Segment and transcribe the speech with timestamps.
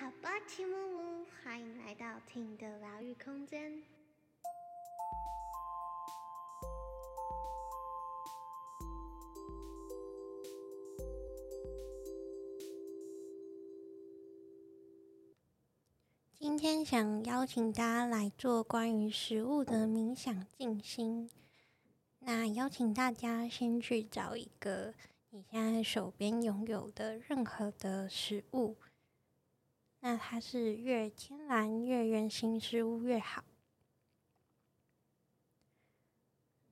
[0.00, 3.82] 好吧，齐木木，欢迎来到听的疗愈空间。
[16.38, 21.30] 今天想邀请大家来做关于食物的冥想静心。
[22.20, 24.94] 那邀请大家先去找一个
[25.28, 28.76] 你现在手边拥有的任何的食物。
[30.00, 33.44] 那它是越天然、越原形食物越好。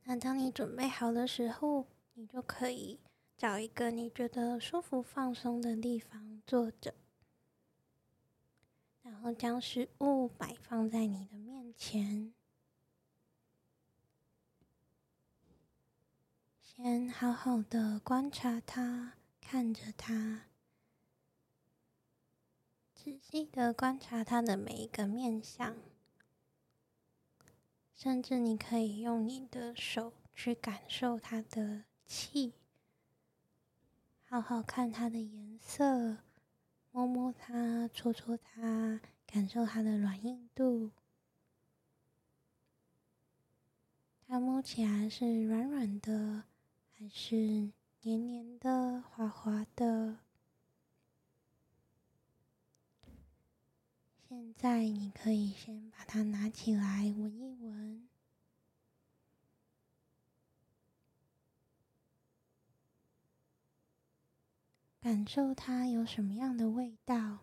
[0.04, 2.98] 那当你准备好的时候，你就可以
[3.36, 6.94] 找一个你觉得舒服、放松的地方坐着，
[9.02, 12.32] 然后将食物摆放在你的面前，
[16.62, 20.47] 先好好的观察它，看着它。
[23.00, 25.76] 仔细的观察它的每一个面相，
[27.94, 32.54] 甚至你可以用你的手去感受它的气，
[34.24, 36.18] 好好看它的颜色，
[36.90, 40.90] 摸摸它，搓搓它，感受它的软硬度。
[44.26, 46.42] 它摸起来是软软的，
[46.92, 47.70] 还是
[48.02, 50.18] 黏黏的、滑滑的？
[54.28, 58.06] 现在你可以先把它拿起来闻一闻，
[65.00, 67.38] 感受它有什么样的味道。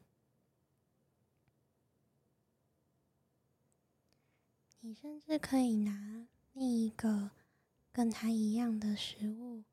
[4.81, 7.31] 你甚至可以拿另一个
[7.91, 9.63] 跟它一样的食物，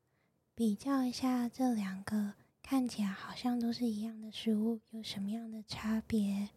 [0.55, 2.33] 比较一下这两个
[2.63, 6.49] 看起来好像都是一样的食物有什么样的差别。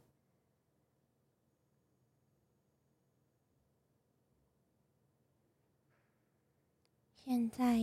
[7.29, 7.81] 现在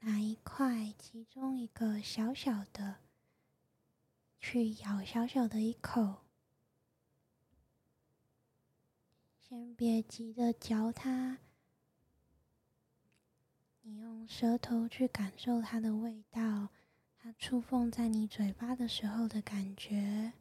[0.00, 2.96] 拿一块，其中一个小小的，
[4.38, 6.16] 去咬小小的一口。
[9.40, 11.38] 先别急着嚼它，
[13.80, 16.68] 你用舌头去感受它的味道，
[17.16, 20.34] 它触碰在你嘴巴的时候的感觉，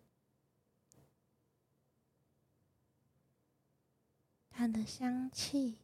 [4.49, 5.77] 它的香气。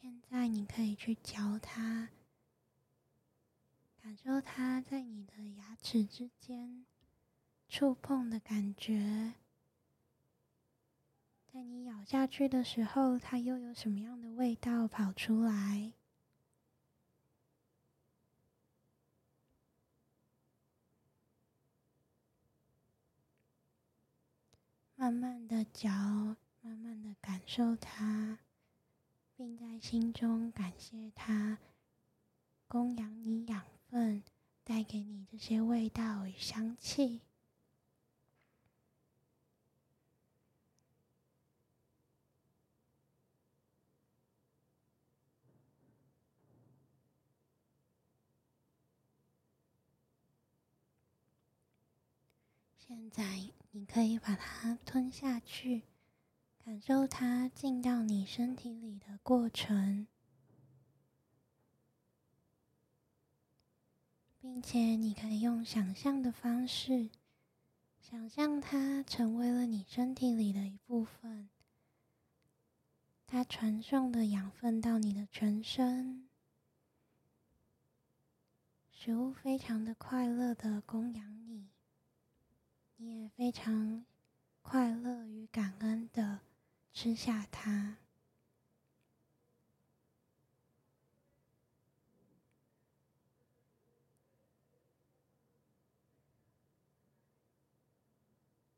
[0.00, 2.10] 现在你可以去嚼它，
[4.00, 6.86] 感受它在你的牙齿之间
[7.68, 9.34] 触碰的感觉。
[11.52, 15.92] 在你咬下去的时候，它又有什么样的味道跑出来？
[24.94, 28.38] 慢慢的嚼，慢慢的感受它。
[29.38, 31.58] 并在心中感谢他
[32.66, 34.24] 供养你养分，
[34.64, 37.20] 带给你这些味道与香气。
[52.76, 55.84] 现在你可以把它吞下去。
[56.68, 60.06] 感受它进到你身体里的过程，
[64.38, 67.08] 并且你可以用想象的方式，
[68.02, 71.48] 想象它成为了你身体里的一部分，
[73.26, 76.28] 它传送的养分到你的全身，
[78.92, 81.70] 食物非常的快乐的供养你，
[82.96, 84.04] 你也非常
[84.60, 86.40] 快乐与感恩的。
[87.00, 87.96] 吃下它，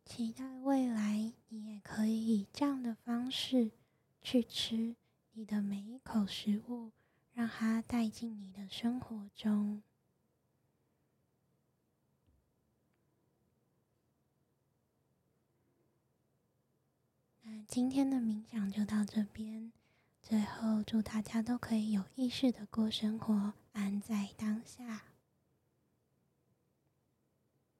[0.04, 3.70] 期待未来你也可以以这样的方式
[4.20, 4.96] 去吃
[5.32, 6.92] 你的每一口食物，
[7.32, 9.82] 让它带进你的生活中。
[17.70, 19.70] 今天的冥想就到这边。
[20.20, 25.09] 最后，祝大家都可以有意识的过生活，安在当下。